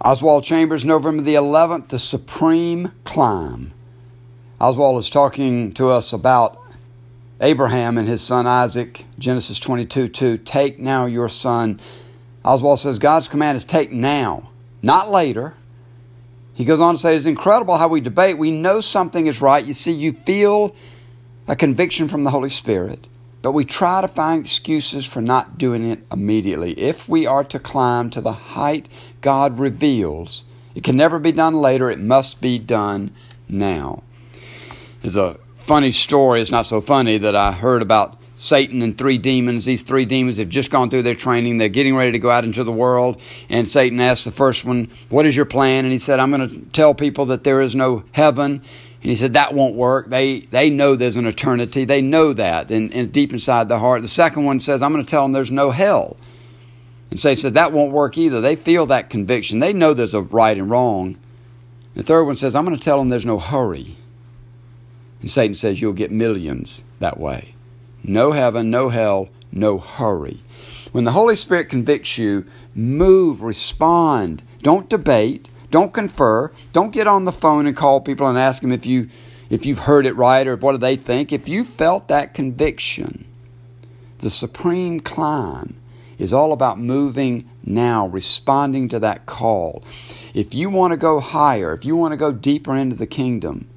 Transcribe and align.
Oswald 0.00 0.44
Chambers, 0.44 0.84
November 0.84 1.22
the 1.22 1.34
11th, 1.34 1.88
The 1.88 1.98
Supreme 1.98 2.92
Climb. 3.04 3.72
Oswald 4.60 4.98
is 4.98 5.08
talking 5.08 5.72
to 5.72 5.88
us 5.88 6.12
about 6.12 6.60
Abraham 7.40 7.96
and 7.96 8.06
his 8.06 8.22
son 8.22 8.46
Isaac, 8.46 9.04
Genesis 9.18 9.58
22 9.58 10.08
2. 10.08 10.38
Take 10.38 10.78
now 10.78 11.06
your 11.06 11.28
son. 11.28 11.80
Oswald 12.44 12.80
says 12.80 12.98
God's 12.98 13.26
command 13.26 13.56
is 13.56 13.64
take 13.64 13.90
now, 13.90 14.50
not 14.82 15.10
later. 15.10 15.54
He 16.52 16.64
goes 16.64 16.80
on 16.80 16.94
to 16.94 17.00
say 17.00 17.16
it's 17.16 17.26
incredible 17.26 17.76
how 17.76 17.88
we 17.88 18.00
debate. 18.00 18.38
We 18.38 18.50
know 18.50 18.80
something 18.80 19.26
is 19.26 19.40
right. 19.40 19.64
You 19.64 19.74
see, 19.74 19.92
you 19.92 20.12
feel 20.12 20.76
a 21.48 21.56
conviction 21.56 22.08
from 22.08 22.24
the 22.24 22.30
Holy 22.30 22.48
Spirit, 22.48 23.06
but 23.46 23.52
we 23.52 23.64
try 23.64 24.00
to 24.00 24.08
find 24.08 24.40
excuses 24.40 25.06
for 25.06 25.20
not 25.20 25.56
doing 25.56 25.88
it 25.88 26.04
immediately. 26.10 26.72
If 26.72 27.08
we 27.08 27.28
are 27.28 27.44
to 27.44 27.60
climb 27.60 28.10
to 28.10 28.20
the 28.20 28.32
height 28.32 28.88
God 29.20 29.60
reveals, 29.60 30.44
it 30.74 30.82
can 30.82 30.96
never 30.96 31.20
be 31.20 31.30
done 31.30 31.54
later, 31.54 31.88
it 31.88 32.00
must 32.00 32.40
be 32.40 32.58
done 32.58 33.12
now. 33.48 34.02
There's 35.00 35.14
a 35.14 35.38
funny 35.58 35.92
story, 35.92 36.40
it's 36.40 36.50
not 36.50 36.66
so 36.66 36.80
funny, 36.80 37.18
that 37.18 37.36
I 37.36 37.52
heard 37.52 37.82
about 37.82 38.20
Satan 38.34 38.82
and 38.82 38.98
three 38.98 39.16
demons. 39.16 39.64
These 39.64 39.82
three 39.84 40.06
demons 40.06 40.38
have 40.38 40.48
just 40.48 40.72
gone 40.72 40.90
through 40.90 41.04
their 41.04 41.14
training. 41.14 41.58
They're 41.58 41.68
getting 41.68 41.94
ready 41.94 42.10
to 42.10 42.18
go 42.18 42.30
out 42.30 42.42
into 42.42 42.64
the 42.64 42.72
world. 42.72 43.20
And 43.48 43.68
Satan 43.68 44.00
asked 44.00 44.24
the 44.24 44.32
first 44.32 44.64
one, 44.64 44.90
What 45.08 45.24
is 45.24 45.36
your 45.36 45.46
plan? 45.46 45.84
And 45.84 45.92
he 45.92 46.00
said, 46.00 46.18
I'm 46.18 46.32
going 46.32 46.48
to 46.48 46.70
tell 46.72 46.94
people 46.94 47.26
that 47.26 47.44
there 47.44 47.60
is 47.60 47.76
no 47.76 48.02
heaven. 48.10 48.62
And 49.06 49.12
he 49.12 49.16
said, 49.16 49.34
That 49.34 49.54
won't 49.54 49.76
work. 49.76 50.10
They, 50.10 50.40
they 50.40 50.68
know 50.68 50.96
there's 50.96 51.14
an 51.14 51.28
eternity. 51.28 51.84
They 51.84 52.02
know 52.02 52.32
that 52.32 52.72
and, 52.72 52.92
and 52.92 53.12
deep 53.12 53.32
inside 53.32 53.68
the 53.68 53.78
heart. 53.78 54.02
The 54.02 54.08
second 54.08 54.46
one 54.46 54.58
says, 54.58 54.82
I'm 54.82 54.92
going 54.92 55.04
to 55.04 55.08
tell 55.08 55.22
them 55.22 55.30
there's 55.30 55.52
no 55.52 55.70
hell. 55.70 56.16
And 57.12 57.20
Satan 57.20 57.40
said, 57.40 57.54
That 57.54 57.70
won't 57.70 57.92
work 57.92 58.18
either. 58.18 58.40
They 58.40 58.56
feel 58.56 58.84
that 58.86 59.08
conviction. 59.08 59.60
They 59.60 59.72
know 59.72 59.94
there's 59.94 60.12
a 60.12 60.22
right 60.22 60.58
and 60.58 60.68
wrong. 60.68 61.18
The 61.94 62.02
third 62.02 62.24
one 62.24 62.34
says, 62.34 62.56
I'm 62.56 62.64
going 62.64 62.76
to 62.76 62.82
tell 62.82 62.98
them 62.98 63.08
there's 63.08 63.24
no 63.24 63.38
hurry. 63.38 63.96
And 65.20 65.30
Satan 65.30 65.54
says 65.54 65.80
you'll 65.80 65.92
get 65.92 66.10
millions 66.10 66.82
that 66.98 67.20
way. 67.20 67.54
No 68.02 68.32
heaven, 68.32 68.72
no 68.72 68.88
hell, 68.88 69.28
no 69.52 69.78
hurry. 69.78 70.42
When 70.90 71.04
the 71.04 71.12
Holy 71.12 71.36
Spirit 71.36 71.68
convicts 71.68 72.18
you, 72.18 72.44
move, 72.74 73.40
respond. 73.40 74.42
Don't 74.62 74.90
debate. 74.90 75.48
Don't 75.76 75.92
confer. 75.92 76.50
Don't 76.72 76.90
get 76.90 77.06
on 77.06 77.26
the 77.26 77.32
phone 77.32 77.66
and 77.66 77.76
call 77.76 78.00
people 78.00 78.26
and 78.26 78.38
ask 78.38 78.62
them 78.62 78.72
if 78.72 78.86
you 78.86 79.10
if 79.50 79.66
you've 79.66 79.80
heard 79.80 80.06
it 80.06 80.16
right 80.16 80.46
or 80.46 80.56
what 80.56 80.72
do 80.72 80.78
they 80.78 80.96
think. 80.96 81.34
If 81.34 81.50
you 81.50 81.64
felt 81.64 82.08
that 82.08 82.32
conviction, 82.32 83.26
the 84.20 84.30
supreme 84.30 85.00
climb 85.00 85.76
is 86.16 86.32
all 86.32 86.52
about 86.52 86.78
moving 86.78 87.50
now, 87.62 88.06
responding 88.06 88.88
to 88.88 88.98
that 89.00 89.26
call. 89.26 89.84
If 90.32 90.54
you 90.54 90.70
want 90.70 90.92
to 90.92 90.96
go 90.96 91.20
higher, 91.20 91.74
if 91.74 91.84
you 91.84 91.94
want 91.94 92.12
to 92.12 92.16
go 92.16 92.32
deeper 92.32 92.74
into 92.74 92.96
the 92.96 93.06
kingdom, 93.06 93.68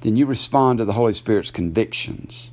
then 0.00 0.16
you 0.16 0.26
respond 0.26 0.80
to 0.80 0.84
the 0.84 0.94
Holy 0.94 1.12
Spirit's 1.12 1.52
convictions. 1.52 2.50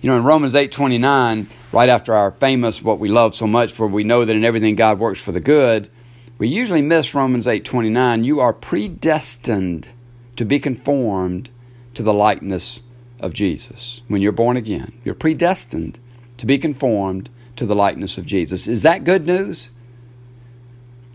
You 0.00 0.10
know, 0.10 0.16
in 0.16 0.22
Romans 0.22 0.54
8:29, 0.54 1.48
right 1.72 1.88
after 1.88 2.14
our 2.14 2.30
famous 2.30 2.84
what 2.84 3.00
we 3.00 3.08
love 3.08 3.34
so 3.34 3.48
much 3.48 3.72
for 3.72 3.88
we 3.88 4.04
know 4.04 4.24
that 4.24 4.36
in 4.36 4.44
everything 4.44 4.76
God 4.76 5.00
works 5.00 5.20
for 5.20 5.32
the 5.32 5.40
good, 5.40 5.90
we 6.38 6.48
usually 6.48 6.82
miss 6.82 7.14
Romans 7.14 7.46
8:29, 7.46 8.24
you 8.24 8.40
are 8.40 8.52
predestined 8.52 9.88
to 10.36 10.44
be 10.44 10.58
conformed 10.58 11.50
to 11.94 12.02
the 12.02 12.14
likeness 12.14 12.82
of 13.20 13.34
Jesus. 13.34 14.02
When 14.08 14.22
you're 14.22 14.32
born 14.32 14.56
again, 14.56 14.92
you're 15.04 15.14
predestined 15.14 15.98
to 16.36 16.46
be 16.46 16.58
conformed 16.58 17.28
to 17.56 17.66
the 17.66 17.74
likeness 17.74 18.18
of 18.18 18.26
Jesus. 18.26 18.68
Is 18.68 18.82
that 18.82 19.04
good 19.04 19.26
news? 19.26 19.70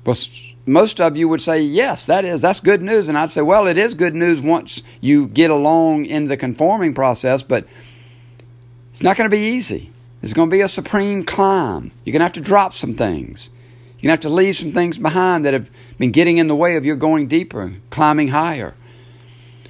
Well, 0.06 0.18
most 0.66 1.00
of 1.00 1.16
you 1.16 1.28
would 1.30 1.42
say, 1.42 1.62
yes, 1.62 2.06
that 2.06 2.26
is. 2.26 2.42
That's 2.42 2.60
good 2.60 2.82
news. 2.82 3.08
And 3.08 3.18
I'd 3.18 3.32
say, 3.32 3.42
well, 3.42 3.68
it 3.68 3.78
is 3.78 3.94
good 3.94 4.16
news 4.16 4.42
once 4.42 4.84
you 5.02 5.28
get 5.28 5.50
along 5.50 6.06
in 6.06 6.28
the 6.28 6.38
conforming 6.38 6.94
process, 6.94 7.44
but 7.44 7.66
it's 8.92 9.04
not 9.04 9.18
going 9.18 9.30
to 9.30 9.36
be 9.36 9.44
easy. 9.44 9.92
It's 10.22 10.34
going 10.34 10.50
to 10.50 10.56
be 10.56 10.62
a 10.62 10.68
supreme 10.68 11.24
climb. 11.24 11.92
You're 12.04 12.12
going 12.14 12.20
to 12.20 12.26
have 12.26 12.34
to 12.34 12.42
drop 12.42 12.74
some 12.74 12.96
things. 12.96 13.50
You're 14.04 14.10
going 14.10 14.20
to 14.20 14.28
have 14.28 14.32
to 14.32 14.36
leave 14.36 14.56
some 14.58 14.74
things 14.74 14.98
behind 14.98 15.46
that 15.46 15.54
have 15.54 15.72
been 15.98 16.12
getting 16.12 16.38
in 16.38 16.50
the 16.50 16.56
way 16.56 16.76
of 16.76 16.84
your 16.84 16.98
going 16.98 17.28
deeper, 17.28 17.74
climbing 17.90 18.28
higher. 18.28 18.76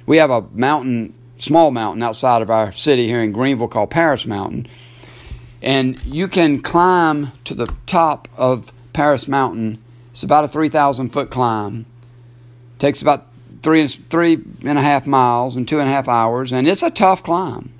We 0.06 0.16
have 0.16 0.30
a 0.30 0.42
mountain, 0.52 1.14
small 1.38 1.70
mountain 1.70 2.02
outside 2.02 2.42
of 2.42 2.50
our 2.50 2.72
city 2.72 3.06
here 3.06 3.22
in 3.22 3.32
Greenville 3.32 3.68
called 3.68 3.90
Paris 3.90 4.26
Mountain. 4.26 4.66
And 5.62 6.04
you 6.04 6.28
can 6.28 6.60
climb 6.60 7.32
to 7.44 7.54
the 7.54 7.72
top 7.86 8.28
of 8.36 8.72
Paris 8.92 9.26
Mountain 9.26 9.78
it's 10.14 10.22
about 10.22 10.44
a 10.44 10.48
3,000 10.48 11.08
foot 11.08 11.28
climb. 11.28 11.86
Takes 12.78 13.02
about 13.02 13.26
three, 13.64 13.84
three 13.88 14.34
and 14.64 14.78
a 14.78 14.80
half 14.80 15.08
miles 15.08 15.56
and 15.56 15.66
two 15.66 15.80
and 15.80 15.88
a 15.88 15.92
half 15.92 16.06
hours, 16.06 16.52
and 16.52 16.68
it's 16.68 16.84
a 16.84 16.90
tough 16.90 17.24
climb. 17.24 17.72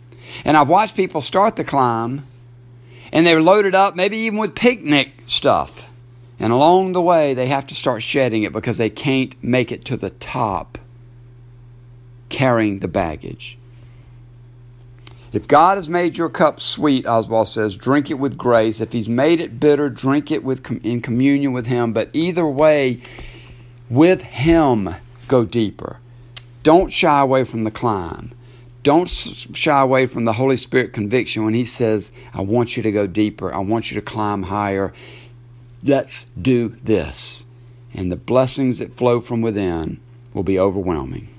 And 0.45 0.57
I've 0.57 0.69
watched 0.69 0.97
people 0.97 1.21
start 1.21 1.55
the 1.55 1.63
climb, 1.63 2.27
and 3.13 3.25
they're 3.25 3.41
loaded 3.41 3.77
up, 3.77 3.95
maybe 3.95 4.19
even 4.19 4.41
with 4.41 4.57
picnic 4.57 5.13
stuff. 5.27 5.84
And 6.39 6.53
along 6.53 6.93
the 6.93 7.03
way, 7.03 7.35
they 7.35 7.47
have 7.47 7.67
to 7.69 7.75
start 7.75 8.03
shedding 8.03 8.43
it 8.43 8.53
because 8.53 8.79
they 8.79 8.91
can't 8.91 9.35
make 9.43 9.71
it 9.71 9.85
to 9.87 9.97
the 9.97 10.11
top 10.11 10.79
carrying 12.29 12.81
the 12.81 12.89
baggage. 12.89 13.57
If 15.33 15.49
God 15.49 15.79
has 15.79 15.89
made 15.89 16.17
your 16.17 16.29
cup 16.29 16.61
sweet, 16.61 17.07
Oswald 17.07 17.49
says, 17.49 17.77
drink 17.77 18.09
it 18.09 18.21
with 18.21 18.39
grace. 18.39 18.81
If 18.81 18.93
He's 18.93 19.09
made 19.09 19.41
it 19.41 19.59
bitter, 19.59 19.89
drink 19.89 20.31
it 20.31 20.45
with 20.45 20.71
in 20.85 21.01
communion 21.01 21.53
with 21.53 21.67
Him. 21.67 21.93
But 21.93 22.11
either 22.13 22.47
way, 22.47 23.03
with 23.91 24.23
Him, 24.23 24.95
go 25.27 25.45
deeper. 25.45 25.99
Don't 26.63 26.93
shy 26.93 27.21
away 27.21 27.43
from 27.43 27.65
the 27.65 27.73
climb. 27.73 28.33
Don't 28.85 29.09
shy 29.09 29.81
away 29.81 30.07
from 30.07 30.25
the 30.25 30.35
Holy 30.35 30.57
Spirit 30.57 30.93
conviction 30.93 31.45
when 31.45 31.55
He 31.55 31.65
says, 31.65 32.13
I 32.33 32.43
want 32.43 32.77
you 32.77 32.85
to 32.85 32.93
go 32.93 33.09
deeper. 33.09 33.53
I 33.53 33.59
want 33.59 33.91
you 33.91 33.97
to 33.97 34.07
climb 34.07 34.45
higher. 34.45 34.93
Let's 35.87 36.25
do 36.41 36.77
this. 36.83 37.45
And 37.93 38.11
the 38.11 38.17
blessings 38.17 38.79
that 38.79 38.97
flow 38.97 39.21
from 39.21 39.43
within 39.43 40.01
will 40.33 40.43
be 40.43 40.59
overwhelming. 40.59 41.34